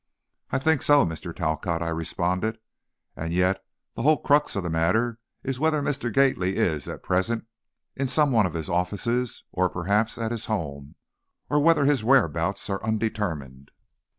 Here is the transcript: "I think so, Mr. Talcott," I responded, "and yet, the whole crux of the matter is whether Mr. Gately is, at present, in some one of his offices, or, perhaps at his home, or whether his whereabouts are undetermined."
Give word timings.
"I 0.49 0.57
think 0.57 0.81
so, 0.81 1.05
Mr. 1.05 1.31
Talcott," 1.31 1.83
I 1.83 1.89
responded, 1.89 2.57
"and 3.15 3.31
yet, 3.31 3.63
the 3.93 4.01
whole 4.01 4.17
crux 4.17 4.55
of 4.55 4.63
the 4.63 4.69
matter 4.71 5.19
is 5.43 5.59
whether 5.59 5.79
Mr. 5.79 6.11
Gately 6.11 6.55
is, 6.55 6.87
at 6.87 7.03
present, 7.03 7.45
in 7.95 8.07
some 8.07 8.31
one 8.31 8.47
of 8.47 8.55
his 8.55 8.67
offices, 8.67 9.43
or, 9.51 9.69
perhaps 9.69 10.17
at 10.17 10.31
his 10.31 10.45
home, 10.45 10.95
or 11.51 11.59
whether 11.59 11.85
his 11.85 12.03
whereabouts 12.03 12.67
are 12.67 12.83
undetermined." 12.83 13.69